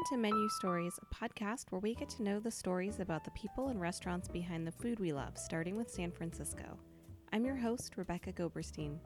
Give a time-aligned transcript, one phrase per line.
[0.00, 3.30] Welcome to Menu Stories, a podcast where we get to know the stories about the
[3.32, 6.78] people and restaurants behind the food we love, starting with San Francisco.
[7.34, 8.98] I'm your host, Rebecca Goberstein.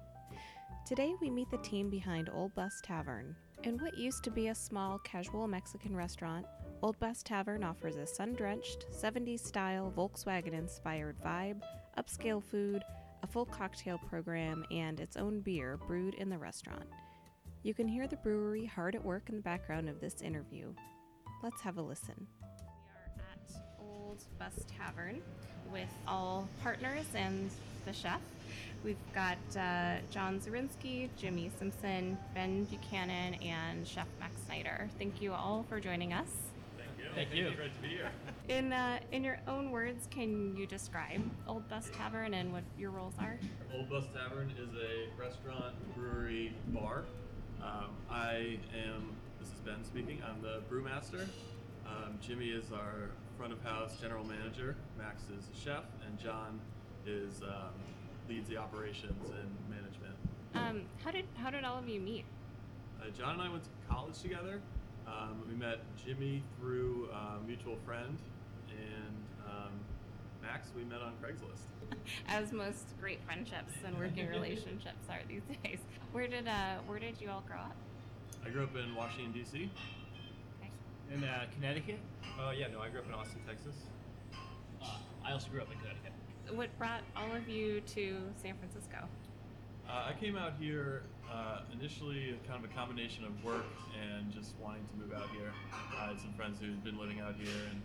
[0.86, 3.34] Today, we meet the team behind Old Bus Tavern.
[3.64, 6.46] In what used to be a small, casual Mexican restaurant,
[6.80, 11.60] Old Bus Tavern offers a sun drenched, 70s style, Volkswagen inspired vibe,
[11.98, 12.84] upscale food,
[13.24, 16.86] a full cocktail program, and its own beer brewed in the restaurant.
[17.64, 20.74] You can hear the brewery hard at work in the background of this interview.
[21.42, 22.26] Let's have a listen.
[22.38, 25.22] We are at Old Bus Tavern
[25.72, 27.48] with all partners and
[27.86, 28.20] the chef.
[28.84, 34.90] We've got uh, John Zarinsky, Jimmy Simpson, Ben Buchanan, and Chef Max Snyder.
[34.98, 36.28] Thank you all for joining us.
[36.76, 37.14] Thank you.
[37.14, 37.56] Thank you.
[37.56, 38.10] Great to be here.
[38.50, 42.90] In uh, in your own words, can you describe Old Bus Tavern and what your
[42.90, 43.38] roles are?
[43.72, 47.04] Old Bus Tavern is a restaurant, brewery, bar.
[47.64, 51.26] Um, I am, this is Ben speaking, I'm the brewmaster.
[51.86, 54.76] Um, Jimmy is our front of house general manager.
[54.98, 56.60] Max is the chef, and John
[57.06, 57.72] is um,
[58.28, 60.14] leads the operations and management.
[60.54, 62.24] Um, how did how did all of you meet?
[63.00, 64.60] Uh, John and I went to college together.
[65.06, 68.18] Um, we met Jimmy through a mutual friend,
[68.70, 69.72] and um,
[70.44, 71.64] Max we met on Craigslist.
[72.28, 75.78] As most great friendships and working relationships are these days.
[76.12, 77.76] Where did uh where did you all grow up?
[78.44, 79.70] I grew up in Washington D.C.
[80.60, 80.70] Okay.
[81.14, 81.98] In uh, Connecticut?
[82.38, 83.74] Uh, yeah, no, I grew up in Austin, Texas.
[84.82, 86.12] Uh, I also grew up in Connecticut.
[86.52, 89.08] What brought all of you to San Francisco?
[89.88, 93.64] Uh, I came out here uh, initially kind of a combination of work
[93.98, 95.52] and just wanting to move out here.
[95.98, 97.80] I had some friends who'd been living out here and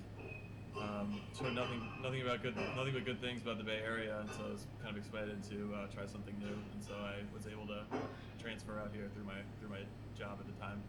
[0.82, 4.30] um, heard nothing, nothing about good, nothing but good things about the Bay Area, and
[4.32, 6.56] so I was kind of excited to uh, try something new.
[6.74, 7.84] And so I was able to
[8.42, 9.84] transfer out here through my through my
[10.18, 10.82] job at the time.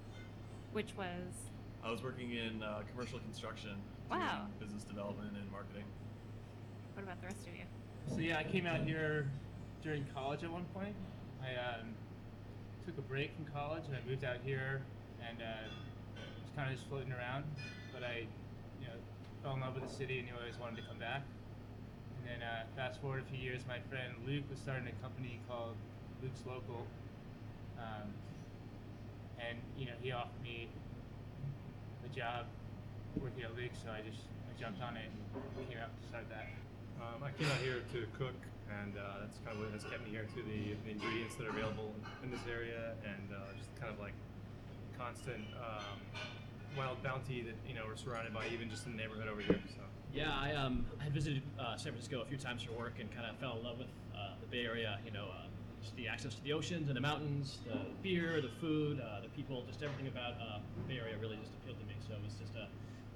[0.72, 1.50] Which was
[1.84, 3.76] I was working in uh, commercial construction,
[4.10, 4.46] Wow.
[4.60, 5.84] business development and marketing.
[6.94, 7.64] what about the rest of you?
[8.08, 9.30] So yeah, I came out here
[9.82, 10.94] during college at one point.
[11.40, 11.94] I um,
[12.84, 14.82] took a break from college and I moved out here
[15.26, 15.68] and uh,
[16.42, 17.44] was kind of just floating around.
[17.92, 18.30] But I, you know,
[19.42, 21.22] fell in love with the city and I always wanted to come back.
[22.20, 25.40] And then uh, fast forward a few years, my friend Luke was starting a company
[25.48, 25.76] called
[26.22, 26.84] Luke's Local.
[27.80, 28.12] Um,
[29.40, 30.68] and you know, he offered me
[32.04, 32.44] a job
[33.16, 36.28] working at Luke, so I just I jumped on it and came out to start
[36.28, 36.44] that.
[37.00, 38.36] Um, I came out here to cook,
[38.68, 41.48] and uh, that's kind of what has kept me here to the, the ingredients that
[41.48, 44.12] are available in this area, and uh, just kind of like
[45.00, 45.96] constant um,
[46.76, 49.60] wild bounty that you know we're surrounded by, even just in the neighborhood over here.
[49.69, 49.82] So.
[50.12, 53.26] Yeah, I um, had visited uh, San Francisco a few times for work and kind
[53.26, 54.98] of fell in love with uh, the Bay Area.
[55.04, 55.47] You know, uh,
[55.82, 59.28] just the access to the oceans and the mountains, the beer, the food, uh, the
[59.28, 61.94] people, just everything about uh, the Bay Area really just appealed to me.
[62.06, 62.66] So it was just a,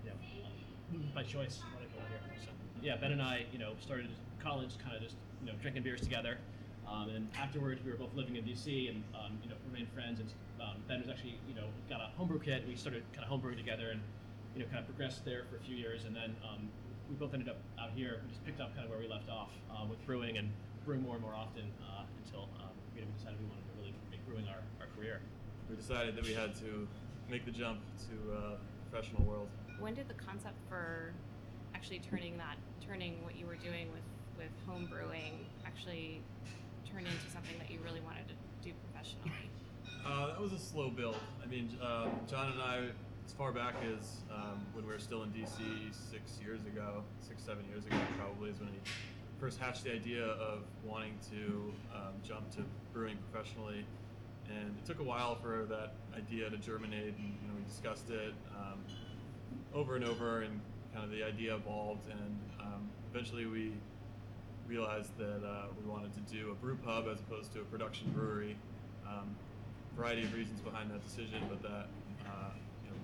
[0.04, 2.20] you know, uh, by choice I came out here.
[2.44, 2.50] So
[2.82, 4.08] yeah, Ben and I, you know, started
[4.42, 6.38] college, kind of just you know drinking beers together.
[6.88, 10.20] Um, and afterwards, we were both living in DC and um, you know remained friends.
[10.20, 10.28] And
[10.60, 12.64] um, Ben was actually you know got a homebrew kit.
[12.66, 14.00] We started kind of homebrewing together and
[14.54, 16.04] you know kind of progressed there for a few years.
[16.04, 16.68] And then um,
[17.08, 18.20] we both ended up out here.
[18.24, 20.50] We just picked up kind of where we left off uh, with brewing and
[20.84, 23.74] brewing more and more often uh, until um, you know we decided we wanted to
[23.80, 25.20] really make brewing our, our career.
[25.68, 26.86] We decided that we had to
[27.30, 27.80] make the jump
[28.10, 28.38] to uh,
[28.90, 29.48] professional world.
[29.80, 31.12] When did the concept for
[31.74, 32.56] actually turning that
[32.86, 34.04] turning what you were doing with
[34.38, 36.20] with home brewing actually
[36.94, 39.50] turn into something that you really wanted to do professionally?
[40.06, 41.16] Uh, that was a slow build.
[41.42, 42.88] I mean, um, John and I,
[43.26, 45.58] as far back as um, when we were still in DC
[45.90, 48.78] six years ago, six, seven years ago, probably is when we
[49.40, 52.58] first hatched the idea of wanting to um, jump to
[52.92, 53.84] brewing professionally.
[54.48, 58.10] And it took a while for that idea to germinate, and you know, we discussed
[58.10, 58.78] it um,
[59.74, 60.60] over and over, and
[60.92, 63.72] kind of the idea evolved, and um, eventually we
[64.68, 68.10] realized that uh, we wanted to do a brew pub as opposed to a production
[68.12, 68.56] brewery.
[69.06, 69.36] Um,
[69.96, 71.86] variety of reasons behind that decision, but that
[72.26, 72.50] uh,
[72.82, 72.96] you know,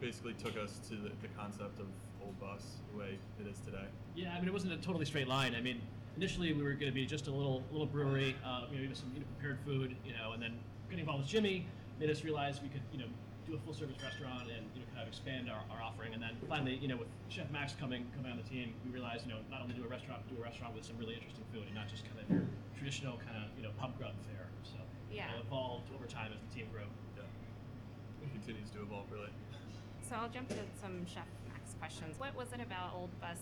[0.00, 1.86] basically took us to the, the concept of
[2.22, 2.62] Old Bus
[2.92, 3.84] the way it is today.
[4.14, 5.54] Yeah, I mean, it wasn't a totally straight line.
[5.54, 5.80] I mean,
[6.16, 8.94] initially we were going to be just a little little brewery, uh, you know, even
[8.94, 10.58] some you know, prepared food, you know, and then
[10.88, 11.66] getting involved with Jimmy
[12.00, 13.10] made us realize we could, you know,
[13.46, 16.14] do a full service restaurant and you know kind of expand our, our offering.
[16.14, 19.26] And then finally, you know, with Chef Max coming coming on the team, we realized,
[19.26, 21.66] you know, not only do a restaurant, do a restaurant with some really interesting food,
[21.66, 22.44] and not just kind of your
[22.78, 24.46] traditional kind of you know pub grub fare.
[24.62, 24.78] So
[25.10, 25.28] Yeah.
[25.34, 26.86] it evolved over time as the team grew.
[27.18, 27.26] Yeah,
[28.24, 29.32] it continues to evolve really.
[30.06, 32.18] So I'll jump to some Chef Max questions.
[32.18, 33.38] What was it about Old Bus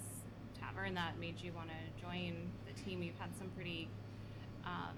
[0.59, 3.03] Tavern that made you want to join the team?
[3.03, 3.89] You've had some pretty
[4.65, 4.97] um,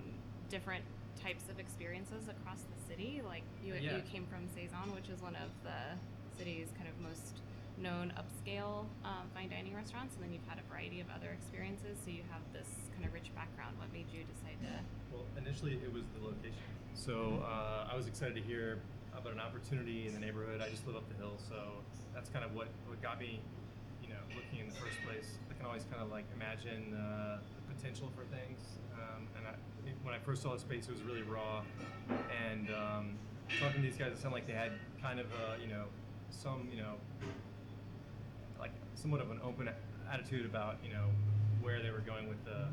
[0.51, 0.85] different
[1.21, 3.23] types of experiences across the city.
[3.25, 3.97] Like you, Yeah.
[3.97, 5.99] you came from Saison, which is one of the
[6.39, 7.41] city's kind of most
[7.79, 11.99] known upscale um, fine dining restaurants, and then you've had a variety of other experiences.
[12.05, 13.77] So you have this kind of rich background.
[13.79, 14.73] What made you decide to?
[15.13, 16.63] Well, initially it was the location.
[16.95, 18.79] So uh, I was excited to hear
[19.17, 20.61] about an opportunity in the neighborhood.
[20.61, 21.81] I just live up the hill, so
[22.15, 23.41] that's kind of what, what got me,
[24.03, 25.37] you know, looking in the first place.
[25.51, 27.39] I can always kind of like imagine uh,
[27.77, 28.61] potential for things.
[28.95, 29.55] Um, and I,
[30.03, 31.63] when I first saw the space, it was really raw.
[32.51, 33.19] And um,
[33.61, 35.85] talking to these guys, it sounded like they had kind of, uh, you know,
[36.31, 36.95] some, you know,
[38.59, 39.69] like somewhat of an open
[40.13, 41.07] attitude about you know
[41.61, 42.69] where they were going with the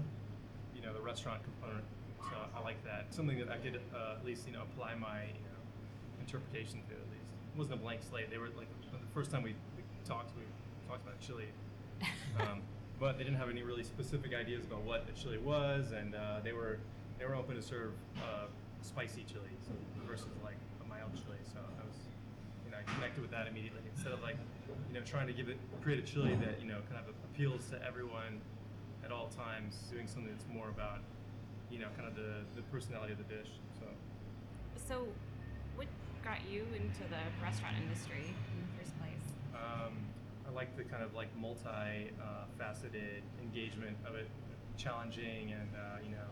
[0.76, 1.84] you know the restaurant component.
[2.22, 3.14] So I like that.
[3.14, 5.60] Something that I could uh, at least you know apply my you know,
[6.22, 7.32] interpretation to at least.
[7.32, 8.30] It wasn't a blank slate.
[8.30, 10.44] They were like the first time we, we talked, we
[10.88, 11.48] talked about chili.
[12.40, 12.62] Um,
[13.00, 16.40] but they didn't have any really specific ideas about what the chili was, and uh,
[16.44, 16.80] they were
[17.18, 18.48] they were open to serve uh,
[18.82, 19.72] spicy chili so,
[20.08, 21.40] versus like a mild chili.
[21.48, 21.96] So I was
[22.66, 24.36] you know I connected with that immediately instead of like
[24.92, 27.70] you know trying to give it create a chili that you know kind of appeals
[27.72, 28.42] to everyone
[29.04, 29.80] at all times.
[29.92, 31.00] Doing something that's more about
[31.72, 33.50] you know kind of the the personality of the dish.
[33.80, 33.86] So
[34.76, 35.08] So,
[35.76, 35.88] what
[36.24, 39.28] got you into the restaurant industry in the first place?
[39.56, 39.96] Um,
[40.60, 44.28] like the kind of like multi-faceted engagement of it,
[44.76, 46.28] challenging and uh, you know,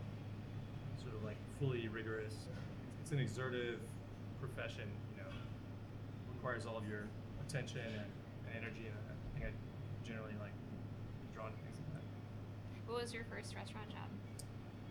[1.00, 2.34] sort of like fully rigorous.
[3.00, 3.80] It's an exertive
[4.38, 4.84] profession,
[5.16, 5.32] you know,
[6.36, 7.08] requires all of your
[7.40, 9.52] attention and, and energy, and I think I
[10.06, 10.52] generally like
[11.32, 12.04] drawn to things like that.
[12.84, 14.12] What was your first restaurant job?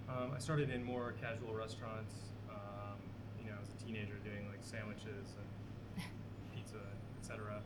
[0.09, 2.97] Um, I started in more casual restaurants, um,
[3.37, 6.01] you know, as a teenager doing like sandwiches and
[6.55, 6.81] pizza,
[7.21, 7.61] etc.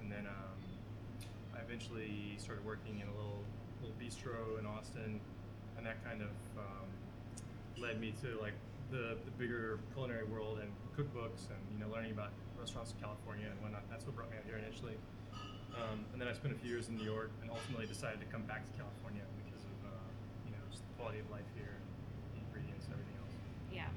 [0.00, 0.54] And then um,
[1.66, 3.42] eventually started working in a little
[3.80, 5.20] little bistro in Austin,
[5.76, 6.88] and that kind of um,
[7.76, 8.54] led me to like
[8.90, 13.48] the, the bigger culinary world and cookbooks and you know learning about restaurants in California
[13.50, 13.82] and whatnot.
[13.90, 14.96] That's what brought me out here initially.
[15.74, 18.28] Um, and then I spent a few years in New York and ultimately decided to
[18.30, 20.08] come back to California because of uh,
[20.46, 21.74] you know just the quality of life here,
[22.32, 23.34] the ingredients, everything else.
[23.72, 23.90] Yeah.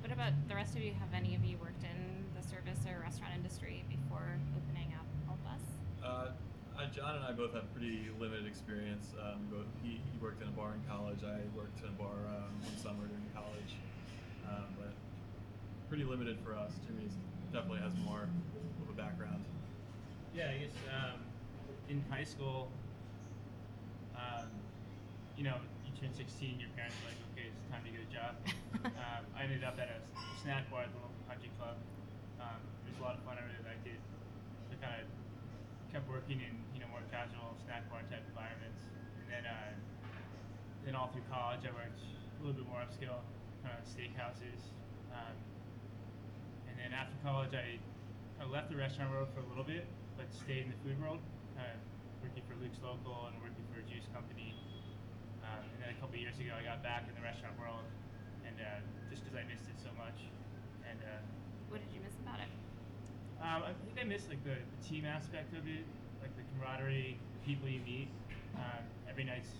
[0.00, 0.94] What about the rest of you?
[1.02, 1.98] Have any of you worked in
[2.38, 5.64] the service or restaurant industry before opening up Help Us?
[5.98, 6.30] Uh,
[6.76, 9.16] I, John and I both have pretty limited experience.
[9.16, 11.24] Um, both, he, he worked in a bar in college.
[11.24, 13.72] I worked in a bar um, one summer during college,
[14.44, 14.92] um, but
[15.88, 16.76] pretty limited for us.
[16.84, 17.08] Jimmy
[17.48, 19.40] definitely has more of a background.
[20.36, 21.24] Yeah, I guess um,
[21.88, 22.68] in high school,
[24.12, 24.52] um,
[25.32, 28.12] you know, you turn 16, your parents are like, okay, it's time to get a
[28.12, 28.32] job.
[29.00, 29.98] um, I ended up at a
[30.44, 31.80] snack bar at the local country club.
[32.36, 33.40] Um, it was a lot of fun.
[33.40, 33.96] I really liked it.
[34.68, 35.08] I kind of
[35.88, 36.65] kept working in you know more
[37.10, 38.82] casual snack bar type environments,
[39.22, 39.72] and then uh,
[40.84, 43.18] then all through college, I worked a little bit more upscale,
[43.66, 44.70] kind of steakhouses.
[45.10, 45.34] Um,
[46.70, 47.82] and then after college, I,
[48.38, 49.82] I left the restaurant world for a little bit,
[50.14, 51.18] but stayed in the food world,
[51.58, 51.74] of
[52.22, 54.54] working for Luke's Local and working for a juice company.
[55.42, 57.82] Um, and then a couple years ago, I got back in the restaurant world,
[58.46, 58.78] and uh,
[59.10, 60.22] just because I missed it so much.
[60.86, 61.18] And uh,
[61.66, 62.50] What did you miss about it?
[63.42, 65.82] um, I think I miss like the, the team aspect of it,
[66.26, 68.08] like the camaraderie, the people you meet.
[68.56, 69.50] Um, every night's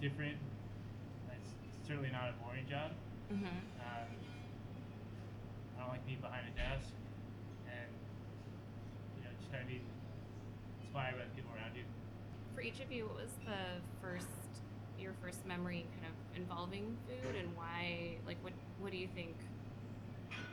[0.00, 0.36] different.
[1.32, 2.92] It's certainly not a boring job.
[3.32, 3.48] Mm-hmm.
[3.80, 4.08] Um,
[5.72, 6.92] I don't like being behind a desk,
[7.64, 7.88] and
[9.16, 9.80] you know, just trying to be
[10.84, 11.88] inspired by the people around you.
[12.54, 14.28] For each of you, what was the first,
[15.00, 18.20] your first memory kind of involving food, and why?
[18.26, 18.52] Like, what
[18.84, 19.32] what do you think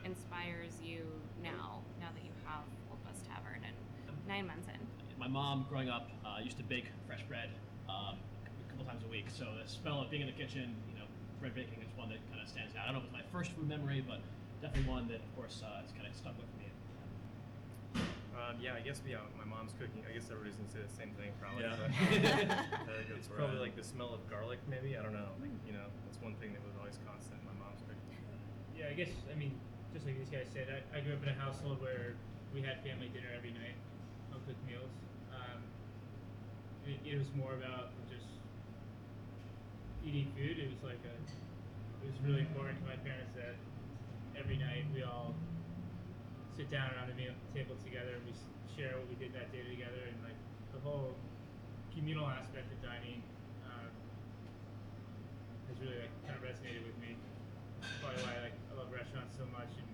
[0.08, 1.04] inspires you
[1.44, 1.84] now?
[2.00, 3.76] Now that you have Old Bus Tavern and
[4.28, 4.80] nine months in.
[5.20, 7.50] My mom, growing up, uh, used to bake fresh bread
[7.88, 9.28] um, a couple times a week.
[9.30, 11.06] So the smell of being in the kitchen, you know,
[11.40, 12.84] bread baking is one that kind of stands out.
[12.84, 14.20] I don't know if it's my first food memory, but
[14.62, 16.64] definitely one that, of course, uh, it's kind of stuck with me.
[18.34, 20.02] Um, yeah, I guess yeah, my mom's cooking.
[20.10, 21.70] I guess everybody's gonna say the same thing probably.
[21.70, 21.78] Yeah.
[21.78, 21.94] But
[22.90, 24.98] Very it's for probably like the smell of garlic, maybe.
[24.98, 25.30] I don't know.
[25.38, 27.38] Like you know, that's one thing that was always constant.
[27.38, 28.18] in My mom's cooking.
[28.74, 29.54] Yeah, I guess I mean,
[29.94, 32.18] just like these guys said, I, I grew up in a household where
[32.58, 33.93] we had family dinner every night, home
[34.46, 34.92] cooked meals.
[35.32, 35.60] Um,
[36.88, 38.28] it, it was more about just
[40.04, 40.60] eating food.
[40.60, 41.16] It was like a,
[42.04, 43.56] it was really important to my parents that
[44.36, 45.36] every night we all
[46.58, 48.34] sit down around the meal table together and we
[48.76, 50.38] share what we did that day together and like
[50.74, 51.16] the whole
[51.94, 53.22] communal aspect of dining
[53.70, 53.90] um,
[55.70, 57.18] has really like kind of resonated with me.
[57.82, 59.90] That's probably why like I love restaurants so much and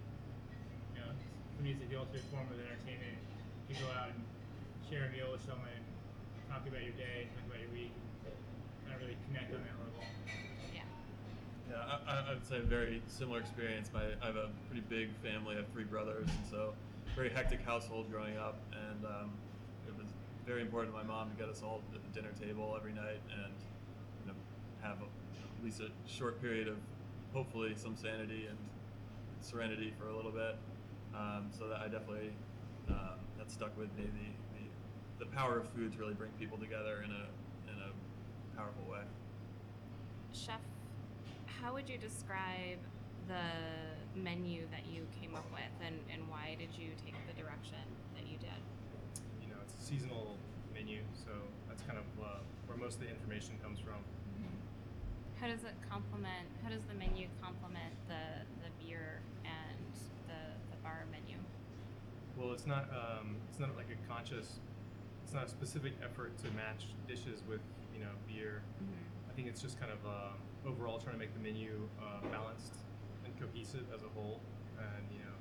[0.96, 1.12] you know
[1.56, 3.20] for me it's the ultimate form of entertainment.
[3.68, 4.20] You go out and
[4.90, 5.86] share a meal with someone and
[6.50, 7.94] talk about your day, talk about your week,
[8.26, 8.34] and
[8.86, 10.02] kind of really connect on that level.
[10.74, 10.82] Yeah.
[11.70, 13.90] Yeah, I, I- I would say a very similar experience.
[13.94, 15.54] My, I have a pretty big family.
[15.56, 16.74] I have three brothers, and so
[17.16, 19.30] very hectic household growing up, and um,
[19.88, 20.08] it was
[20.46, 23.22] very important to my mom to get us all at the dinner table every night
[23.30, 23.54] and
[24.26, 24.38] you know,
[24.82, 26.78] have a, at least a short period of
[27.34, 28.58] hopefully some sanity and
[29.42, 30.56] serenity for a little bit.
[31.14, 32.32] Um, so that I definitely
[32.90, 34.06] um, that stuck with me.
[34.06, 34.30] The,
[35.20, 37.26] the the power of food to really bring people together in a
[37.68, 39.04] in a powerful way.
[40.34, 40.62] Chef,
[41.46, 42.80] how would you describe
[43.28, 47.84] the menu that you came up with and, and why did you take the direction
[48.16, 48.58] that you did?
[49.42, 50.38] You know, it's a seasonal
[50.74, 51.30] menu, so
[51.68, 54.02] that's kind of uh, where most of the information comes from.
[55.40, 56.52] How does it complement?
[56.64, 59.94] How does the menu complement the the beer and
[60.28, 61.38] the the bar menu?
[62.36, 64.60] Well, it's not um, it's not like a conscious,
[65.30, 67.62] it's not a specific effort to match dishes with
[67.94, 68.66] you know beer.
[69.30, 70.34] I think it's just kind of uh,
[70.66, 72.74] overall trying to make the menu uh, balanced
[73.22, 74.42] and cohesive as a whole,
[74.82, 75.38] and you know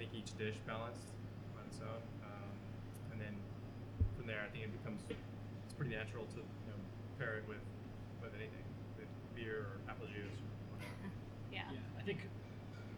[0.00, 1.12] make each dish balanced
[1.52, 2.00] on its own.
[2.24, 2.48] Um,
[3.12, 3.36] and then
[4.16, 6.80] from there, I think it becomes it's pretty natural to you know,
[7.20, 7.60] pair it with
[8.24, 8.64] with anything,
[8.96, 10.96] with beer or apple juice or whatever.
[11.52, 11.68] Yeah.
[11.68, 12.24] Yeah, I think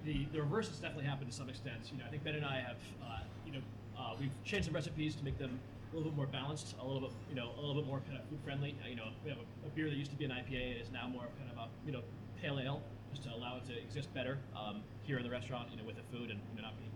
[0.06, 1.90] the the reverse has definitely happened to some extent.
[1.90, 3.64] You know, I think Ben and I have, uh, you know,
[3.98, 5.58] uh, we've changed some recipes to make them
[5.92, 8.16] a little bit more balanced, a little bit, you know, a little bit more kind
[8.16, 8.76] of food friendly.
[8.82, 10.90] Uh, you know, we have a, a beer that used to be an IPA is
[10.90, 12.02] now more kind of a, you know,
[12.40, 12.82] pale ale,
[13.12, 15.96] just to allow it to exist better um, here in the restaurant, you know, with
[15.96, 16.88] the food and you know, not be,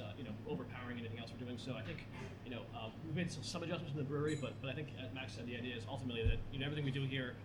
[0.00, 1.58] uh, you know, overpowering anything else we're doing.
[1.58, 2.06] So I think,
[2.44, 4.88] you know, uh, we've made some, some adjustments in the brewery, but but I think
[5.02, 7.36] as Max said, the idea is ultimately that you know everything we do here,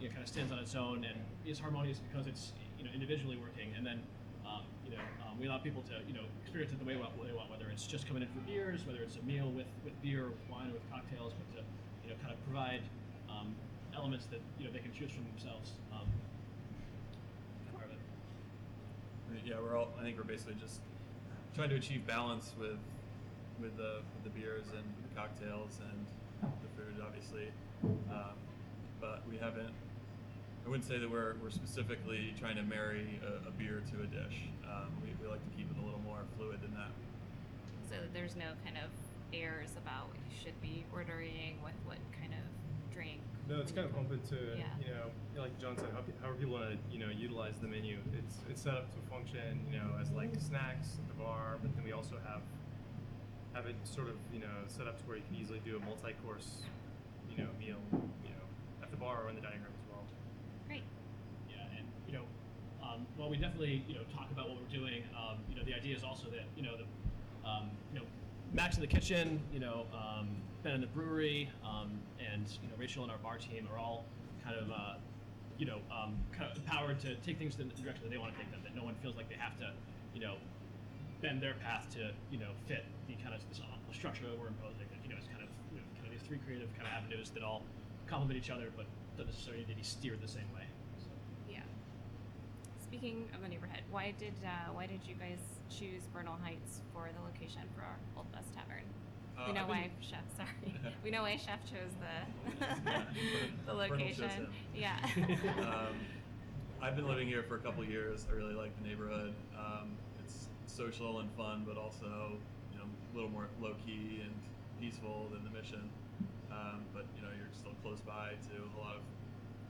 [0.00, 2.90] you know, kind of stands on its own and is harmonious because it's you know
[2.92, 4.19] individually working, and then um,
[4.90, 7.50] you know um, we allow people to you know experience it the way they want,
[7.50, 10.42] whether it's just coming in for beers, whether it's a meal with with beer, with
[10.50, 11.62] wine, or with cocktails, but to
[12.04, 12.82] you know kind of provide
[13.30, 13.54] um,
[13.94, 15.72] elements that you know they can choose from themselves.
[15.92, 16.06] Um.
[19.46, 19.88] Yeah, we're all.
[19.98, 20.80] I think we're basically just
[21.54, 22.78] trying to achieve balance with
[23.60, 26.06] with the with the beers and the cocktails and
[26.42, 27.50] the food, obviously.
[27.82, 28.36] Um,
[29.00, 29.72] but we haven't.
[30.64, 34.06] I wouldn't say that we're, we're specifically trying to marry a, a beer to a
[34.06, 34.50] dish.
[34.70, 36.94] Um, we, we like to keep it a little more fluid than that.
[37.90, 38.88] So there's no kind of
[39.34, 42.44] errors about what you should be ordering with what kind of
[42.94, 43.18] drink.
[43.50, 44.70] No, it's kind of open to Yeah.
[44.78, 45.10] you know,
[45.42, 47.98] like John said, how, pe- however people want to you know utilize the menu.
[48.14, 51.74] It's it's set up to function you know as like snacks at the bar, but
[51.74, 52.42] then we also have
[53.54, 55.82] have it sort of you know set up to where you can easily do a
[55.82, 56.62] multi-course
[57.26, 57.82] you know meal
[58.22, 58.46] you know
[58.82, 60.04] at the bar or in the dining room as well.
[60.68, 60.86] Great.
[61.50, 62.26] Yeah, and you know,
[62.90, 65.74] um, while we definitely you know talk about what we're doing, um, you know, the
[65.74, 68.06] idea is also that you know the um, you know
[68.52, 70.28] Max in the kitchen, you know, um,
[70.62, 74.04] Ben in the brewery, um, and you know Rachel and our bar team are all
[74.44, 74.94] kind of uh,
[75.58, 78.32] you know um, kind of empowered to take things in the direction that they want
[78.32, 78.60] to take them.
[78.64, 79.70] That no one feels like they have to
[80.14, 80.34] you know
[81.22, 84.48] bend their path to you know fit the kind of this uh, structure that we're
[84.48, 84.86] imposing.
[84.90, 86.92] That, you know, it's kind of you know, kind of these three creative kind of
[86.94, 87.62] avenues that all
[88.06, 90.69] complement each other, but don't necessarily need to be steered the same way.
[92.90, 95.38] Speaking of the neighborhood, why did uh, why did you guys
[95.70, 98.82] choose Bernal Heights for the location for our Old Bus Tavern?
[99.38, 100.26] Uh, we know why Chef.
[100.36, 102.66] Sorry, we know why Chef chose the
[103.66, 104.48] the location.
[104.74, 104.98] Yeah.
[105.60, 105.94] um,
[106.82, 108.26] I've been living here for a couple years.
[108.28, 109.34] I really like the neighborhood.
[109.56, 109.92] Um,
[110.24, 112.40] it's social and fun, but also
[112.72, 114.34] you know a little more low key and
[114.80, 115.88] peaceful than the Mission.
[116.50, 119.02] Um, but you know you're still close by to a lot of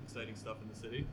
[0.06, 1.06] exciting stuff in the city.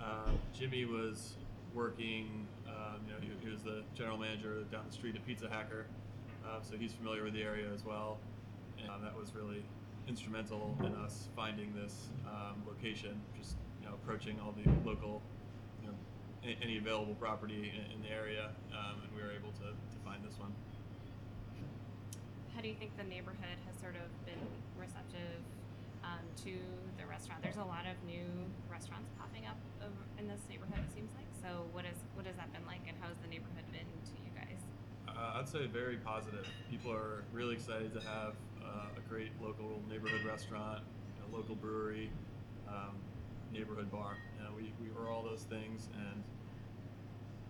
[0.00, 1.34] Um, Jimmy was
[1.74, 2.46] working.
[2.66, 5.86] Um, you know he, he was the general manager down the street at Pizza Hacker,
[6.46, 8.18] uh, so he's familiar with the area as well.
[8.80, 9.62] And um, that was really
[10.08, 13.20] instrumental in us finding this um, location.
[13.38, 15.20] Just you know, approaching all the local,
[15.82, 15.94] you know,
[16.62, 20.24] any available property in, in the area, um, and we were able to, to find
[20.24, 20.52] this one.
[22.54, 24.40] How do you think the neighborhood has sort of been
[24.78, 25.44] receptive
[26.04, 26.54] um, to
[26.98, 27.42] the restaurant?
[27.42, 28.26] There's a lot of new
[28.70, 29.58] restaurants popping up
[30.20, 30.78] in this neighborhood.
[30.84, 31.26] It seems like.
[31.40, 34.14] So what is what has that been like, and how has the neighborhood been to
[34.20, 34.60] you guys?
[35.08, 36.46] Uh, I'd say very positive.
[36.70, 40.84] People are really excited to have uh, a great local neighborhood restaurant,
[41.24, 42.10] a local brewery,
[42.68, 42.94] um,
[43.52, 44.16] neighborhood bar.
[44.36, 46.22] You know, we, we were all those things, and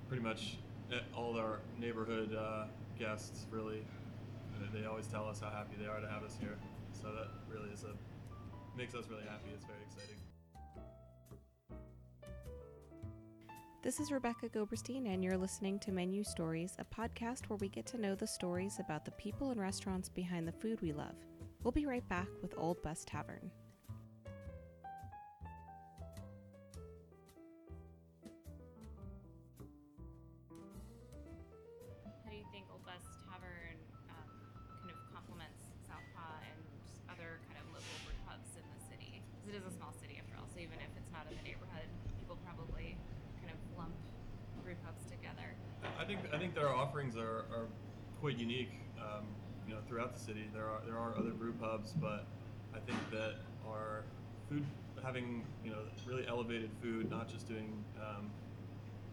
[0.09, 0.59] pretty much
[0.93, 2.65] eh, all our neighborhood uh,
[2.99, 3.83] guests really,
[4.73, 6.57] they always tell us how happy they are to have us here.
[6.93, 7.95] So that really is a
[8.81, 9.51] makes us really happy.
[9.55, 10.17] It's very exciting.
[13.83, 17.85] This is Rebecca Goberstein, and you're listening to Menu Stories, a podcast where we get
[17.89, 21.15] to know the stories about the people and restaurants behind the food we love.
[21.63, 23.51] We'll be right back with Old Bus Tavern.
[32.25, 32.95] How do you think Old Bus
[33.27, 33.30] Tavern
[39.51, 40.47] it is a small city after all.
[40.55, 41.91] So even if it's not in the neighborhood,
[42.23, 42.95] people probably
[43.43, 43.95] kind of lump
[44.63, 45.59] brew pubs together.
[45.99, 47.67] I think I think their offerings are, are
[48.21, 48.71] quite unique.
[49.03, 49.27] Um,
[49.67, 52.27] you know, throughout the city, there are there are other brew pubs, but
[52.75, 54.05] I think that our
[54.49, 54.65] food
[55.03, 58.31] having you know really elevated food, not just doing um,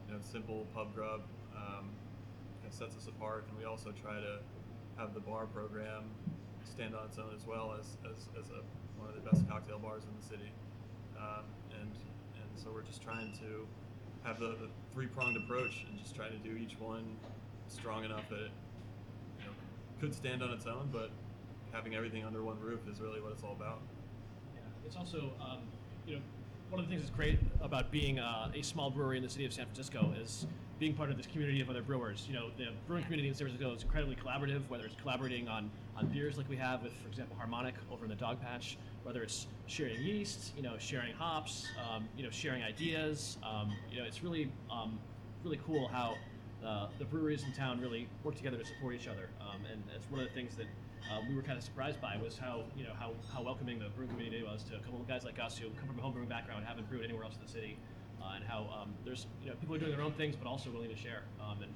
[0.08, 1.22] you know simple pub grub,
[1.56, 1.90] um,
[2.62, 3.46] kind of sets us apart.
[3.50, 4.38] And we also try to
[4.98, 6.04] have the bar program
[6.64, 8.62] stand on its own as well as as, as a,
[8.98, 10.52] one of the best cocktail bars in the city.
[11.18, 11.46] Um,
[11.80, 13.68] and and so we're just trying to
[14.24, 17.16] have the, the three pronged approach and just trying to do each one
[17.68, 18.52] strong enough that it
[19.40, 19.52] you know,
[20.00, 21.12] could stand on its own, but
[21.72, 23.80] having everything under one roof is really what it's all about.
[24.56, 25.60] Yeah, it's also, um,
[26.06, 26.22] you know,
[26.70, 29.46] one of the things that's great about being uh, a small brewery in the city
[29.46, 30.46] of San Francisco is
[30.80, 32.26] being part of this community of other brewers.
[32.28, 35.72] You know, the brewing community in San Francisco is incredibly collaborative, whether it's collaborating on,
[35.96, 39.48] on beers like we have with, for example, Harmonic over in the Dogpatch, whether it's
[39.66, 43.38] sharing yeast, you know, sharing hops, um, you know, sharing ideas.
[43.44, 45.00] Um, you know, it's really, um,
[45.44, 46.16] really cool how
[46.66, 49.30] uh, the breweries in town really work together to support each other.
[49.42, 50.68] Um, and it's one of the things that
[51.12, 53.88] uh, we were kind of surprised by was how you know how, how welcoming the
[53.96, 56.12] brewing community was to a couple of guys like us who come from a home
[56.12, 57.78] brewing background, haven't brewed anywhere else in the city,
[58.36, 60.90] and how um, there's you know people are doing their own things but also willing
[60.90, 61.24] to share.
[61.42, 61.72] Um, and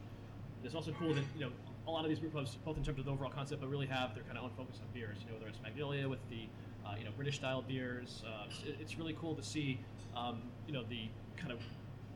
[0.64, 1.52] it's also cool that you know
[1.88, 3.88] a lot of these brew pubs, both in terms of the overall concept, but really
[3.88, 5.18] have their kind of own focus on beers.
[5.22, 6.48] You know, whether it's Magnolia with the
[6.86, 9.80] uh, you know British style beers, uh, it's, it's really cool to see
[10.16, 11.60] um, you know the kind of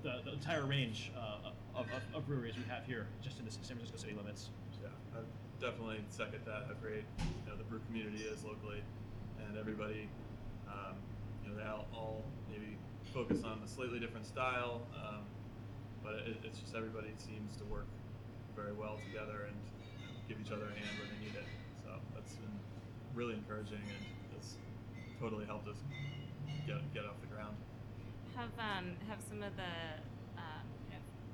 [0.04, 3.52] the, the entire range uh, of, of, of breweries we have here just in the
[3.52, 4.50] San Francisco city limits.
[4.84, 5.22] Yeah, I
[5.60, 6.66] definitely second that.
[6.68, 8.84] How great you know the brew community is locally,
[9.40, 10.08] and everybody,
[10.68, 10.96] um,
[11.44, 12.75] you know, they all, all maybe
[13.16, 15.24] focus on a slightly different style, um,
[16.04, 17.88] but it, it's just everybody seems to work
[18.60, 19.56] very well together and
[20.28, 21.48] give each other a hand when they need it.
[21.80, 22.52] So that's been
[23.16, 24.04] really encouraging and
[24.36, 24.60] it's
[25.16, 25.80] totally helped us
[26.68, 27.56] get get off the ground.
[28.36, 29.96] Have um, have some of the
[30.36, 30.68] um,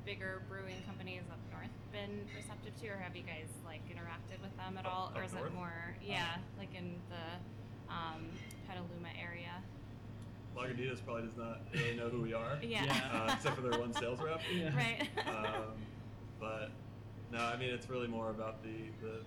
[0.06, 4.54] bigger brewing companies up north been receptive to, or have you guys like interacted with
[4.56, 5.50] them at Up- all, or is north?
[5.50, 7.26] it more yeah, like in the
[7.89, 8.30] um,
[8.70, 9.65] Petaluma area?
[10.55, 12.83] Lagunitas probably does not really know who we are, Yeah.
[13.13, 14.41] uh, except for their one sales rep.
[14.53, 14.75] Yeah.
[14.75, 15.07] right.
[15.27, 15.77] um,
[16.39, 16.71] but
[17.31, 19.23] no, I mean it's really more about the the,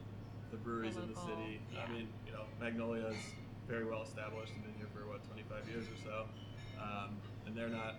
[0.50, 1.60] the breweries in the city.
[1.72, 1.80] yeah.
[1.88, 3.32] I mean, you know, Magnolia is
[3.66, 6.26] very well established and been here for what 25 years or so,
[6.78, 7.96] um, and they're not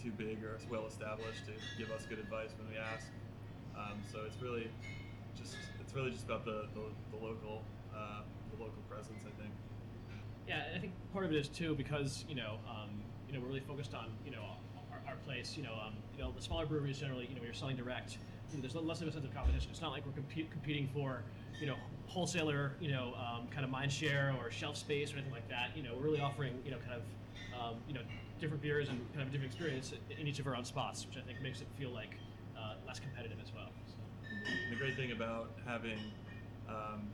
[0.00, 3.06] too big or well established to give us good advice when we ask.
[3.76, 4.70] Um, so it's really
[5.36, 7.62] just it's really just about the the, the local
[7.94, 9.52] uh, the local presence, I think.
[10.48, 12.90] Yeah, I think part of it is too because you know, um,
[13.28, 14.42] you know, we're really focused on you know
[14.90, 15.56] our, our place.
[15.56, 18.18] You know, um, you know, the smaller breweries generally, you know, you're selling direct.
[18.50, 19.70] You know, there's less of a sense of competition.
[19.70, 20.12] It's not like we're
[20.50, 21.22] competing for
[21.60, 21.76] you know
[22.06, 25.70] wholesaler, you know, um, kind of mind share or shelf space or anything like that.
[25.76, 27.02] You know, we're really offering you know kind of
[27.58, 28.00] um, you know
[28.40, 31.16] different beers and kind of a different experience in each of our own spots, which
[31.16, 32.16] I think makes it feel like
[32.58, 33.70] uh, less competitive as well.
[33.86, 33.94] So.
[34.30, 35.98] And the great thing about having
[36.68, 37.08] um,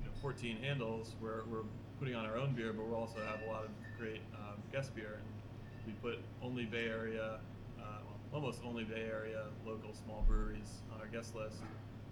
[0.00, 1.64] you know, 14 handles, we're, we're
[2.00, 4.96] putting on our own beer, but we also have a lot of great um, guest
[4.96, 5.20] beer.
[5.20, 7.38] And we put only Bay Area,
[7.78, 11.60] uh, well, almost only Bay Area local small breweries on our guest list.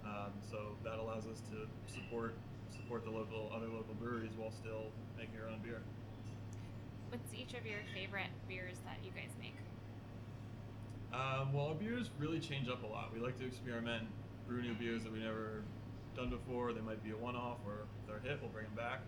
[0.05, 2.35] Um, so that allows us to support
[2.71, 5.81] support the local other local breweries while still making our own beer.
[7.09, 9.57] What's each of your favorite beers that you guys make?
[11.11, 13.11] Um, well, our beers really change up a lot.
[13.11, 14.07] We like to experiment,
[14.47, 15.63] brew new beers that we've never
[16.15, 16.73] done before.
[16.73, 19.01] They might be a one-off, or if they're hit, we'll bring them back.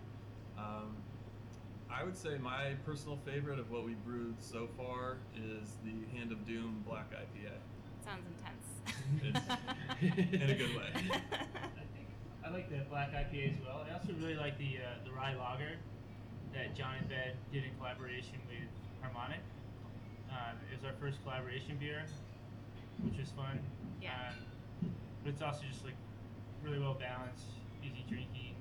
[0.62, 0.96] Um,
[1.90, 6.32] I would say my personal favorite of what we brewed so far is the Hand
[6.32, 7.52] of Doom Black IPA.
[8.04, 9.42] Sounds intense.
[10.00, 10.90] In a good way.
[10.94, 12.08] I think
[12.44, 13.86] I like the black IPA as well.
[13.88, 15.76] I also really like the uh, the rye lager
[16.54, 18.68] that John and Ben did in collaboration with
[19.00, 19.40] Harmonic.
[20.30, 22.04] Um, it was our first collaboration beer,
[23.04, 23.60] which was fun.
[24.00, 24.10] Yeah.
[24.82, 24.90] Um,
[25.22, 25.94] but it's also just like
[26.64, 27.46] really well balanced,
[27.82, 28.54] easy drinking,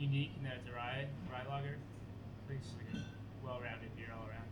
[0.00, 1.76] unique in that it's a rye rye lager.
[1.76, 4.48] I think it's like a well-rounded beer all around.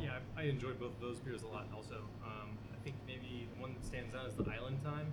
[0.00, 1.66] Yeah, I, I enjoy both of those beers a lot.
[1.74, 5.12] Also, um, I think maybe the one that stands out is the Island Time.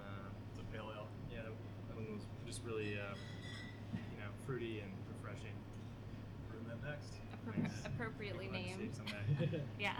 [0.00, 1.06] Uh, It's a pale ale.
[1.30, 1.52] yeah, that,
[1.88, 3.14] that one was just really, uh,
[3.94, 5.54] you know, fruity and refreshing.
[6.50, 7.12] Brewing that next.
[7.46, 8.96] Appro- appropriately Glad to save named.
[8.96, 9.60] some.
[9.78, 9.92] Yeah.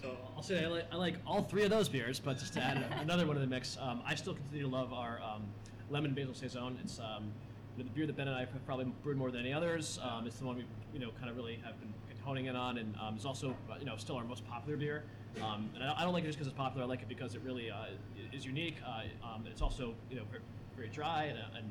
[0.00, 2.60] So I'll say I like, I like all three of those beers, but just to
[2.62, 5.42] add another one to the mix, um, I still continue to love our um,
[5.90, 6.78] lemon basil saison.
[6.82, 7.30] It's um,
[7.76, 9.98] you know, the beer that Ben and I have probably brewed more than any others.
[10.02, 12.78] Um, it's the one we you know kind of really have been honing in on,
[12.78, 15.04] and um, it's also uh, you know still our most popular beer.
[15.42, 16.84] Um, and I, I don't like it just because it's popular.
[16.84, 17.96] I like it because it really uh,
[18.32, 18.76] is unique.
[18.86, 20.42] Uh, um, it's also you know very,
[20.76, 21.66] very dry, and, uh, and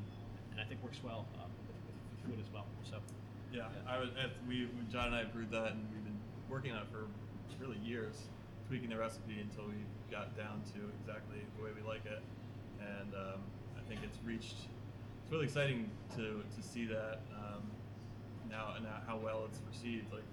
[0.51, 2.65] and I think works well um, with, with food as well.
[2.89, 2.97] So
[3.53, 4.09] Yeah, I was.
[4.47, 7.05] We John and I brewed that, and we've been working on it for
[7.59, 8.15] really years,
[8.67, 9.77] tweaking the recipe until we
[10.09, 12.21] got down to exactly the way we like it.
[12.81, 13.41] And um,
[13.77, 14.55] I think it's reached.
[15.31, 17.63] Really exciting to to see that um,
[18.49, 20.11] now and how well it's received.
[20.11, 20.27] Like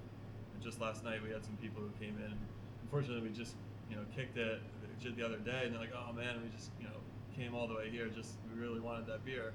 [0.60, 2.34] just last night, we had some people who came in.
[2.82, 3.54] Unfortunately, we just
[3.88, 4.60] you know kicked it
[5.00, 6.98] the other day, and they're like, "Oh man, we just you know
[7.36, 8.08] came all the way here.
[8.08, 9.54] Just we really wanted that beer."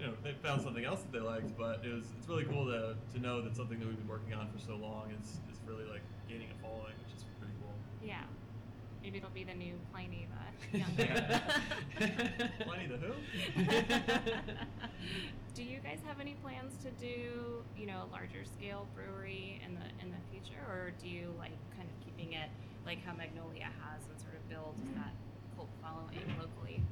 [0.00, 2.64] you know they found something else that they liked, but it was it's really cool
[2.64, 5.60] to, to know that something that we've been working on for so long is, is
[5.66, 7.74] really like gaining a following, which is pretty cool.
[8.02, 8.24] Yeah.
[9.02, 10.28] Maybe it'll be the new Pliny
[10.72, 11.40] the younger.
[12.64, 13.12] Pliny the who?
[15.54, 19.74] do you guys have any plans to do, you know, a larger scale brewery in
[19.74, 22.50] the in the future, or do you like kind of keeping it
[22.84, 25.16] like how Magnolia has and sort of build that
[25.56, 26.84] cult following locally?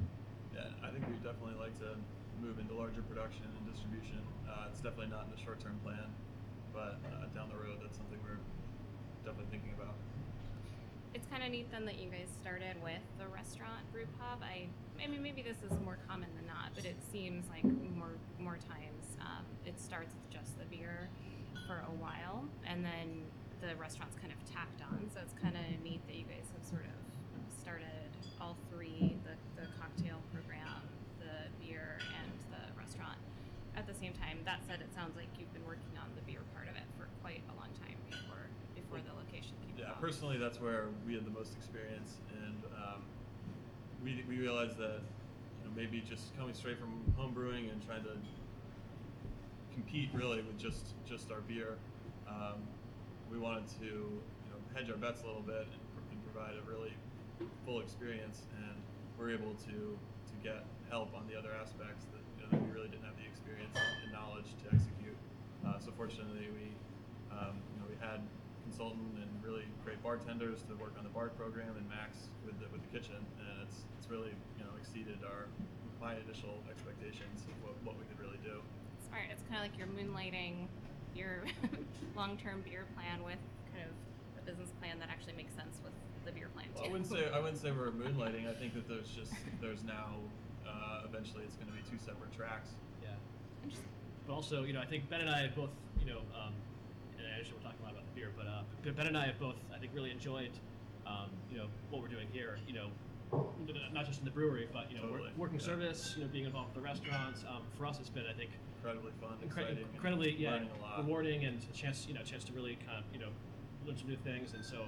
[0.53, 1.93] Yeah, I think we definitely like to
[2.41, 4.25] move into larger production and distribution.
[4.49, 6.09] Uh, it's definitely not in the short term plan,
[6.73, 8.41] but uh, down the road, that's something we're
[9.21, 9.93] definitely thinking about.
[11.13, 14.43] It's kind of neat then that you guys started with the restaurant brew pub.
[14.43, 14.67] I,
[14.99, 18.11] I mean, maybe this is more common than not, but it seems like more
[18.43, 21.07] more times um, it starts with just the beer
[21.63, 23.23] for a while, and then
[23.63, 24.99] the restaurant's kind of tacked on.
[25.15, 26.97] So it's kind of neat that you guys have sort of
[27.55, 28.11] started
[28.43, 30.83] all three: the, the cocktail program,
[31.23, 33.15] the beer, and the restaurant
[33.79, 34.43] at the same time.
[34.43, 37.07] That said, it sounds like you've been working on the beer part of it for
[37.23, 39.88] quite a long time before before the location came Yeah, along.
[39.99, 43.03] Personally, that's where we had the most experience, and um,
[44.03, 48.03] we we realized that you know maybe just coming straight from home brewing and trying
[48.03, 48.15] to
[49.73, 51.75] compete really with just just our beer,
[52.27, 52.63] um,
[53.31, 56.63] we wanted to you know hedge our bets a little bit and, and provide a
[56.69, 56.93] really
[57.65, 58.75] full experience, and
[59.19, 62.71] we're able to to get help on the other aspects that you know that we
[62.71, 65.17] really didn't have the experience and knowledge to execute.
[65.67, 66.71] Uh, so fortunately, we
[67.35, 68.23] um, you know we had
[68.79, 72.67] consultant and really great bartenders to work on the bar program and Max with the
[72.71, 75.51] with the kitchen, and it's it's really you know exceeded our
[75.99, 78.63] my initial expectations of what, what we could really do.
[79.11, 79.27] Smart.
[79.27, 80.71] It's kind of like you're moonlighting
[81.11, 81.43] your
[82.15, 83.41] long-term beer plan with
[83.75, 83.91] kind of
[84.39, 85.91] a business plan that actually makes sense with
[86.23, 86.95] the beer plan Well, I too.
[86.95, 88.47] wouldn't say I wouldn't say we're moonlighting.
[88.47, 90.23] I think that there's just there's now
[90.63, 92.79] uh, eventually it's going to be two separate tracks.
[93.03, 93.11] Yeah.
[93.59, 93.91] Interesting.
[94.23, 96.55] But also, you know, I think Ben and I both, you know, um,
[97.19, 99.39] and I understand we're talking a lot about beer, but uh, Ben and I have
[99.39, 100.51] both, I think, really enjoyed,
[101.07, 102.57] um, you know, what we're doing here.
[102.67, 102.87] You know,
[103.93, 105.65] not just in the brewery, but you know, Totally, working yeah.
[105.65, 106.15] service.
[106.17, 107.43] You know, being involved with the restaurants.
[107.47, 110.63] Um, for us, it's been, I think, Incredibly fun, incre- incredibly, yeah,
[110.95, 113.27] a rewarding, and a chance, you know, chance to really kind of, you know,
[113.85, 114.55] learn some new things.
[114.55, 114.87] And so,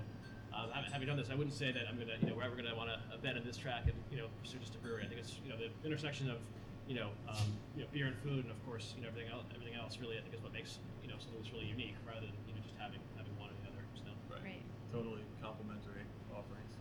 [0.55, 2.55] um, having, having done this, I wouldn't say that I'm gonna, you know, we're ever
[2.55, 5.03] gonna want to bet on this track and you know pursue just a brewery.
[5.03, 6.39] I think it's, you know, the intersection of,
[6.87, 9.43] you know, um, you know, beer and food, and of course, you know, everything else,
[9.51, 12.31] everything else, really, I think is what makes, you know, something that's really unique, rather
[12.31, 13.83] than you know just having having one or the other.
[13.99, 14.07] So.
[14.31, 14.55] Right.
[14.55, 14.63] Right.
[14.95, 16.71] Totally complementary offerings.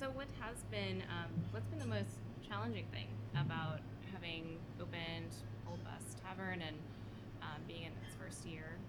[0.00, 2.16] So, what has been um, what's been the most
[2.48, 3.80] challenging thing about
[4.12, 5.36] having opened
[5.68, 6.76] Old Bus Tavern and
[7.42, 8.80] um, being in its first year?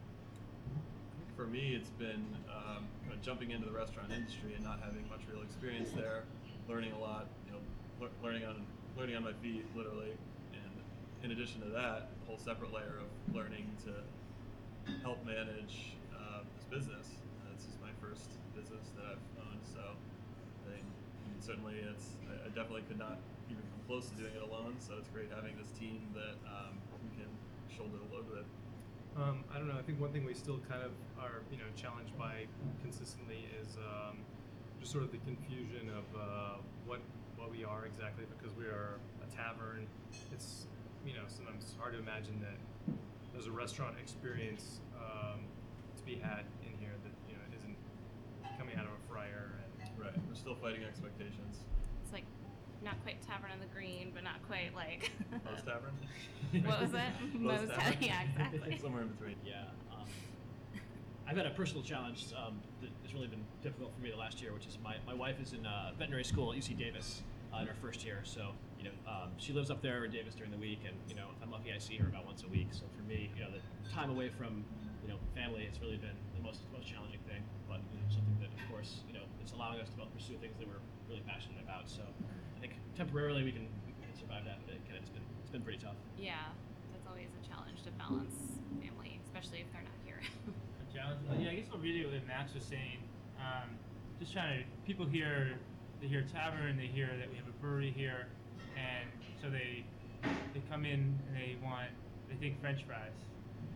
[1.36, 5.04] For me, it's been um, kind of jumping into the restaurant industry and not having
[5.10, 6.24] much real experience there,
[6.70, 7.60] learning a lot, you know,
[8.00, 8.64] lear- learning on
[8.98, 10.16] learning on my feet, literally.
[10.56, 10.74] And
[11.24, 13.92] in addition to that, a whole separate layer of learning to
[15.04, 17.20] help manage uh, this business.
[17.44, 20.86] Uh, this is my first business that I've owned, so I think
[21.38, 23.22] certainly it's I, definitely could not
[23.54, 24.82] even come close to doing it alone.
[24.82, 26.74] So it's great having this team that um,
[27.06, 27.30] we can
[27.70, 28.50] shoulder the load with.
[29.14, 29.78] Um, I don't know.
[29.78, 32.50] I think one thing we still kind of are, you know, challenged by
[32.82, 34.18] consistently is um,
[34.82, 37.02] just sort of the confusion of uh, what
[37.38, 39.86] what we are exactly because we are a tavern.
[40.34, 40.66] It's
[41.06, 42.58] you know sometimes hard to imagine that
[43.34, 45.46] there's a restaurant experience um,
[45.96, 46.46] to be had
[50.48, 51.60] still fighting expectations.
[52.04, 52.24] It's like
[52.82, 55.12] not quite Tavern on the Green, but not quite like
[55.44, 55.92] Post Tavern?
[56.66, 57.36] what was it?
[57.36, 57.98] Moe's Moe's Tavern?
[58.00, 58.80] Yeah, exactly.
[58.82, 59.36] Somewhere in between.
[59.44, 59.68] Yeah.
[59.92, 60.08] Um,
[61.28, 64.42] I've had a personal challenge um, that has really been difficult for me the last
[64.42, 67.60] year, which is my, my wife is in uh, veterinary school at UC Davis uh,
[67.60, 68.22] in her first year.
[68.24, 71.16] So, you know, um, she lives up there in Davis during the week, and, you
[71.16, 72.70] know, if I'm lucky, I see her about once a week.
[72.72, 73.60] So for me, you know, the
[73.92, 74.64] time away from,
[75.04, 77.44] you know, family, it's really been the most, most challenging thing,
[77.84, 80.38] but you know, something that, of course, you know, it's allowing us to both pursue
[80.40, 81.90] things that we're really passionate about.
[81.90, 85.52] So I think temporarily we can, we can survive that, but it, it's been, it's
[85.52, 85.98] been pretty tough.
[86.18, 86.52] Yeah,
[86.92, 90.20] that's always a challenge to balance family, especially if they're not here.
[90.22, 91.22] a challenge.
[91.40, 93.00] Yeah, I guess I'll read it what Max was saying.
[93.40, 93.78] Um,
[94.20, 95.58] just trying to people here,
[96.02, 98.28] they hear tavern, they hear that we have a brewery here,
[98.76, 99.10] and
[99.42, 99.86] so they
[100.54, 101.90] they come in and they want
[102.30, 103.14] they think French fries.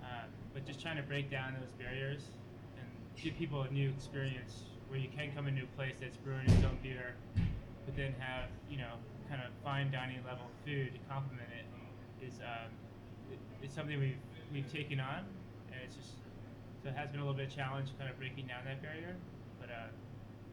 [0.01, 2.40] Um, uh, but just trying to break down those barriers and
[3.15, 6.63] give people a new experience where you can come into a place that's brewing its
[6.63, 7.15] own beer,
[7.85, 11.65] but then have you know kind of fine dining level food to complement it
[12.25, 12.69] is um,
[13.31, 14.21] it, it's something we've
[14.53, 15.25] we've taken on,
[15.71, 16.21] and it's just
[16.83, 19.15] so it has been a little bit of challenge kind of breaking down that barrier,
[19.59, 19.89] but uh,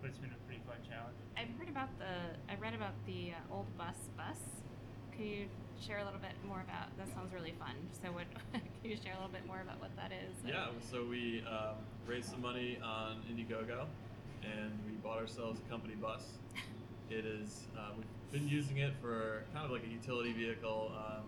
[0.00, 1.16] but it's been a pretty fun challenge.
[1.36, 2.36] I've heard about the.
[2.48, 4.38] I read about the uh, old bus bus.
[5.12, 5.46] Can you
[5.86, 6.96] share a little bit more about?
[6.98, 7.74] That sounds really fun.
[8.02, 8.26] So what?
[8.52, 10.34] can you share a little bit more about what that is?
[10.46, 13.86] Yeah, so we um, raised some money on Indiegogo,
[14.42, 16.22] and we bought ourselves a company bus.
[17.10, 20.92] It is uh, we've been using it for kind of like a utility vehicle.
[20.94, 21.24] Um,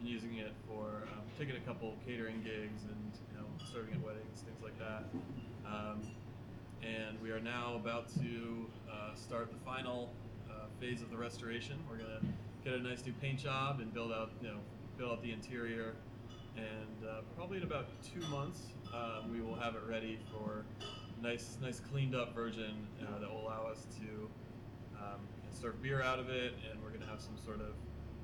[0.00, 4.00] been using it for um, taking a couple catering gigs and you know serving at
[4.00, 5.04] weddings, things like that.
[5.66, 6.00] Um,
[6.82, 10.10] and we are now about to uh, start the final
[10.48, 11.76] uh, phase of the restoration.
[11.88, 12.20] We're gonna
[12.64, 14.58] get a nice new paint job and build out you know
[14.98, 15.94] build out the interior.
[16.56, 18.60] And uh, probably in about two months
[18.92, 20.64] um, we will have it ready for
[21.22, 24.28] nice nice cleaned up version uh, that will allow us to
[24.98, 25.20] um,
[25.50, 26.54] serve beer out of it.
[26.70, 27.74] And we're going to have some sort of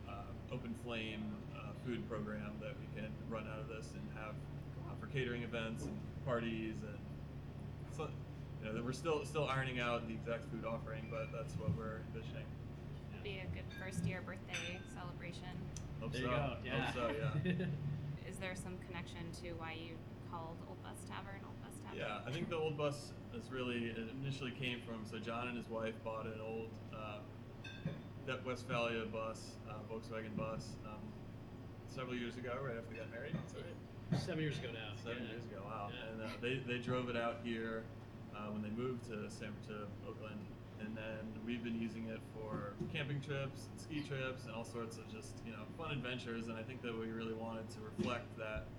[0.08, 1.22] uh, open flame
[1.56, 4.34] uh, food program that we can run out of this and have
[4.86, 6.98] uh, for catering events and parties and
[7.96, 8.08] so
[8.60, 12.00] you know we're still still ironing out the exact food offering but that's what we're
[12.12, 12.44] envisioning
[13.26, 15.50] Be a good first year birthday celebration.
[16.00, 16.38] hope There so you go.
[16.38, 16.92] hope Yeah.
[16.94, 17.66] so yeah
[18.30, 19.98] Is there some connection to why you
[20.30, 21.98] called Old Bus Tavern Old Bus Tavern?
[21.98, 25.56] Yeah, I think the old bus is really it initially came from so John and
[25.58, 27.18] his wife bought an old uh,
[28.30, 31.02] that Westfalia bus, uh, Volkswagen bus, um,
[31.88, 33.34] several years ago, right after they got married.
[33.50, 33.58] So
[34.18, 34.94] Seven years ago now.
[35.02, 35.30] seven yeah.
[35.34, 35.90] years ago, wow.
[35.90, 36.10] Yeah.
[36.14, 37.82] And uh, they they drove it out here
[38.36, 40.38] uh, when they moved to San to Oakland,
[40.86, 44.96] and then we've been using it for camping trips, and ski trips, and all sorts
[44.96, 46.46] of just you know fun adventures.
[46.46, 48.70] And I think that we really wanted to reflect that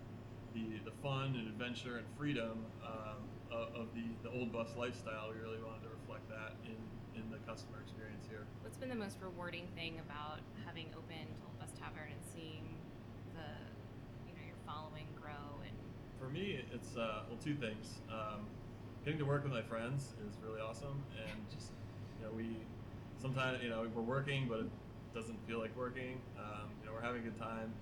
[0.56, 3.20] the the fun and adventure and freedom um,
[3.52, 5.30] of, of the the old bus lifestyle.
[5.36, 6.80] We really wanted to reflect that in
[7.20, 8.48] in the customer experience here.
[8.63, 12.63] What's been the most rewarding thing about having opened Old Bus Tavern and seeing
[13.34, 13.50] the,
[14.30, 15.74] you know, your following grow and
[16.22, 18.00] For me, it's uh, well two things.
[18.08, 18.46] Um,
[19.04, 21.74] getting to work with my friends is really awesome, and just
[22.28, 22.58] know we
[23.22, 24.70] sometimes you know we're working, but it
[25.13, 26.20] doesn't feel like working.
[26.38, 27.74] Um, you know we're having a good time,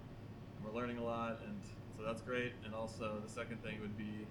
[0.63, 1.57] we're learning a lot, and
[1.97, 2.53] so that's great.
[2.65, 4.27] And also the second thing would be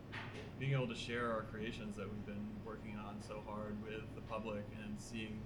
[0.58, 4.22] being able to share our creations that we've been working on so hard with the
[4.22, 5.40] public, and seeing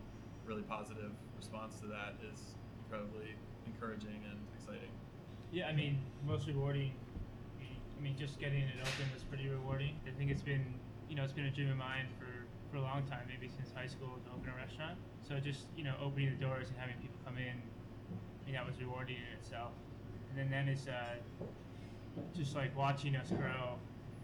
[0.46, 2.54] really positive response to that is
[2.84, 3.34] incredibly
[3.66, 4.90] encouraging and exciting.
[5.52, 6.92] Yeah, I mean, most rewarding.
[7.60, 9.96] I mean, just getting it open was pretty rewarding.
[10.06, 10.64] I think it's been,
[11.08, 12.06] you know, it's been a dream of mine
[12.70, 14.98] for, a long time, maybe since high school to open a restaurant.
[15.26, 18.66] So just, you know, opening the doors and having people come in, I mean, that
[18.66, 19.72] was rewarding in itself.
[20.30, 21.16] And then then it's uh,
[22.36, 23.76] just like watching us grow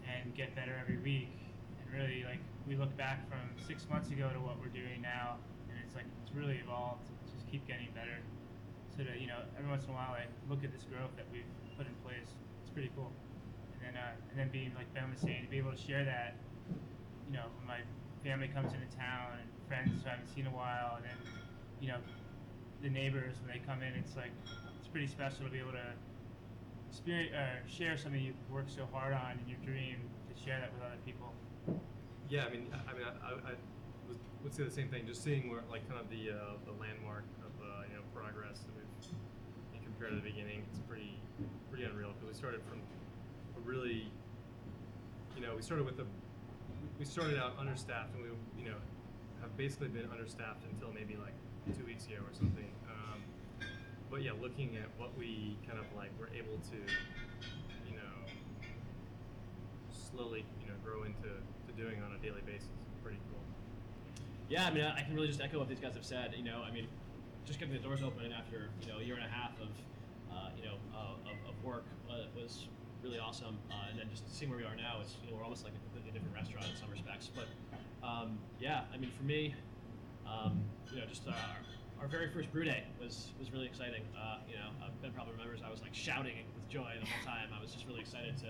[0.05, 1.33] and get better every week.
[1.81, 5.37] And really, like, we look back from six months ago to what we're doing now,
[5.69, 7.05] and it's like it's really evolved.
[7.29, 8.17] Just keep getting better
[8.97, 11.25] so that you know every once in a while I look at this growth that
[11.29, 12.33] we've put in place.
[12.63, 13.13] It's pretty cool.
[13.77, 16.03] And then uh, and then being like Ben was saying, to be able to share
[16.05, 16.35] that,
[17.29, 17.85] you know, my
[18.25, 21.17] family comes into town and friends who I haven't seen in a while, and then
[21.79, 22.01] you know,
[22.81, 24.33] the neighbors when they come in, it's like
[24.81, 25.93] it's pretty special to be able to
[26.89, 30.73] experience uh, share something you've worked so hard on in your dream to share that
[30.73, 31.29] with other people.
[32.27, 33.53] Yeah, I mean, I mean, I, I, I
[34.09, 35.05] would, would say the same thing.
[35.05, 38.65] Just seeing where, like, kind of the uh, the landmark of uh, you know progress
[38.65, 41.13] that we've compared to the beginning, it's pretty
[41.69, 42.09] pretty unreal.
[42.17, 42.81] Because we started from
[43.53, 44.09] a really,
[45.37, 46.07] you know, we started with a
[46.99, 48.29] we started out understaffed, and we
[48.61, 48.77] you know
[49.41, 51.35] have basically been understaffed until maybe like
[51.77, 52.71] two weeks ago or something.
[52.87, 53.19] Um,
[54.09, 56.77] but yeah, looking at what we kind of like were able to,
[57.89, 58.13] you know,
[59.91, 61.33] slowly, you know, grow into
[61.67, 62.69] to doing on a daily basis.
[63.03, 63.41] Pretty cool.
[64.47, 66.33] Yeah, I mean, I can really just echo what these guys have said.
[66.37, 66.87] You know, I mean,
[67.45, 69.69] just getting the doors open after you know a year and a half of
[70.31, 72.67] uh, you know uh, of, of work uh, was
[73.05, 75.45] really awesome, uh, and then just seeing where we are now, it's you know we're
[75.45, 77.29] almost like a completely different restaurant in some respects.
[77.29, 77.45] But
[78.01, 79.53] um, yeah, I mean, for me,
[80.25, 81.37] um, you know, just our,
[82.01, 84.01] our very first brew day was was really exciting.
[84.17, 87.23] Uh, you know, uh, Ben probably remembers I was like shouting with joy the whole
[87.23, 87.53] time.
[87.53, 88.49] I was just really excited to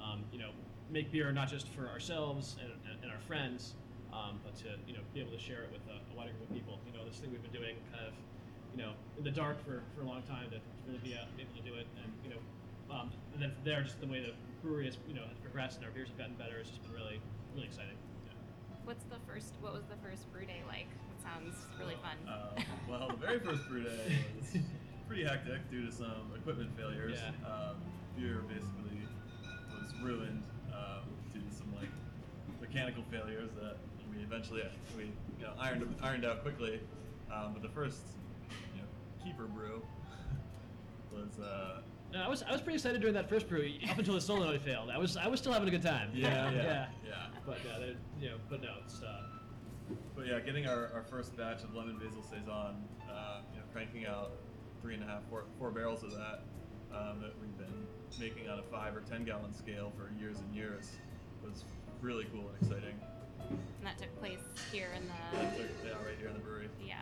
[0.00, 0.50] um, you know
[0.88, 2.72] make beer not just for ourselves and,
[3.04, 3.74] and, our friends,
[4.10, 6.48] um, but to you know be able to share it with a, a wider group
[6.48, 6.80] of people.
[6.88, 8.16] You know, this thing we've been doing kind of
[8.72, 10.58] you know in the dark for, for a long time to,
[10.88, 12.40] really be, uh, be able to do it, and you know,
[12.90, 15.78] um, and then from there, just the way the brewery has you know has progressed
[15.78, 17.20] and our beers have gotten better, it's just been really
[17.54, 17.96] really exciting.
[18.26, 18.32] Yeah.
[18.84, 19.54] what's the first?
[19.60, 20.88] What was the first brew day like?
[20.90, 22.16] It sounds really fun.
[22.26, 24.62] Uh, well, the very first brew day was
[25.06, 27.18] pretty hectic due to some equipment failures.
[27.18, 27.48] Yeah.
[27.48, 27.76] Um,
[28.18, 29.06] beer basically
[29.72, 30.42] was was ruined
[30.74, 31.90] um, due to some like
[32.60, 33.76] mechanical failures that
[34.10, 34.62] we eventually
[34.96, 36.80] we you know ironed ironed out quickly.
[37.32, 38.00] Um, but the first
[38.74, 38.88] you know
[39.24, 39.82] keeper brew
[41.12, 41.80] was uh,
[42.12, 44.62] No, I was I was pretty excited during that first brew up until the solenoid
[44.62, 44.90] failed.
[44.90, 46.10] I was I was still having a good time.
[46.14, 46.86] yeah yeah yeah.
[47.06, 47.14] yeah.
[47.46, 49.22] But uh, there- you know, but no, it's uh,
[50.14, 52.76] But yeah, getting our, our first batch of lemon basil saison,
[53.10, 54.32] uh, you know, cranking out
[54.82, 56.42] three and a half, four, four barrels of that
[56.92, 57.86] um, that we've been
[58.18, 60.90] making on a five or ten gallon scale for years and years
[61.42, 61.64] was
[62.02, 62.94] really cool and exciting.
[63.48, 65.56] And that took place here in the.
[65.56, 66.68] took- yeah, right here in the brewery.
[66.86, 66.96] Yeah,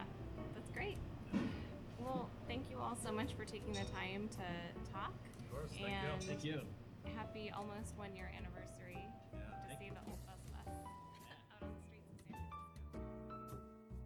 [0.55, 0.97] that's great.
[1.99, 5.13] Well, thank you all so much for taking the time to talk.
[5.39, 6.29] Of course, thank and you.
[6.29, 6.61] thank you.
[7.17, 8.99] Happy almost one year anniversary
[9.33, 9.39] Yeah.
[9.71, 12.99] to see the Old Bus Bus uh, out on the streets of San Francisco.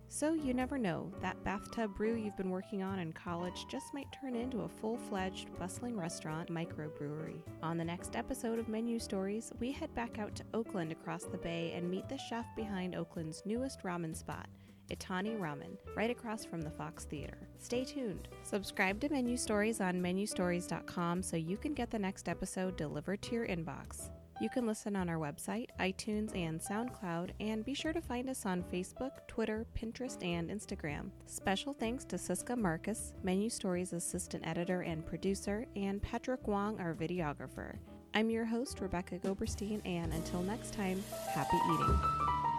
[0.09, 4.07] So you never know, that bathtub brew you've been working on in college just might
[4.21, 7.41] turn into a full fledged, bustling restaurant microbrewery.
[7.63, 11.39] On the next episode of Menu Stories, we head back out to Oakland across the
[11.39, 14.49] bay and meet the chef behind Oakland's newest ramen spot.
[14.91, 17.39] Itani Ramen, right across from the Fox Theater.
[17.59, 18.29] Stay tuned.
[18.43, 23.35] Subscribe to Menu Stories on menustories.com so you can get the next episode delivered to
[23.35, 24.11] your inbox.
[24.41, 28.45] You can listen on our website, iTunes, and SoundCloud, and be sure to find us
[28.45, 31.11] on Facebook, Twitter, Pinterest, and Instagram.
[31.27, 36.93] Special thanks to Siska Marcus, Menu Stories assistant editor and producer, and Patrick Wong, our
[36.95, 37.77] videographer.
[38.15, 41.03] I'm your host, Rebecca Goberstein, and until next time,
[41.35, 42.52] happy eating.